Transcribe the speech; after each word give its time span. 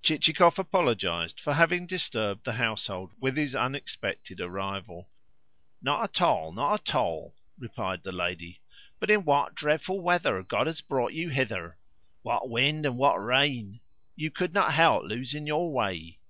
Chichikov 0.00 0.58
apologised 0.58 1.38
for 1.38 1.52
having 1.52 1.86
disturbed 1.86 2.44
the 2.44 2.54
household 2.54 3.12
with 3.20 3.36
his 3.36 3.54
unexpected 3.54 4.40
arrival. 4.40 5.10
"Not 5.82 6.02
at 6.04 6.22
all, 6.22 6.52
not 6.52 6.88
at 6.88 6.94
all," 6.94 7.36
replied 7.58 8.02
the 8.02 8.10
lady. 8.10 8.62
"But 8.98 9.10
in 9.10 9.26
what 9.26 9.54
dreadful 9.54 10.00
weather 10.00 10.42
God 10.42 10.68
has 10.68 10.80
brought 10.80 11.12
you 11.12 11.28
hither! 11.28 11.76
What 12.22 12.48
wind 12.48 12.86
and 12.86 12.96
what 12.96 13.16
rain! 13.22 13.80
You 14.16 14.30
could 14.30 14.54
not 14.54 14.72
help 14.72 15.02
losing 15.04 15.46
your 15.46 15.70
way. 15.70 16.18